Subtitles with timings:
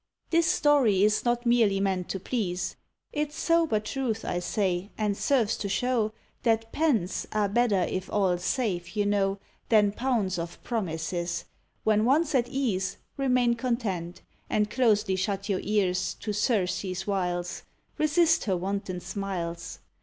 [0.31, 2.75] This story is not merely meant to please;
[3.13, 8.39] It's sober truth, I say, and serves to show That pence are better if all
[8.39, 9.37] safe, you know,
[9.69, 11.45] Than pounds of promises;
[11.83, 17.61] when once at ease, Remain content, and closely shut your ears To Circe's wiles,
[17.99, 19.77] resist her wanton smiles.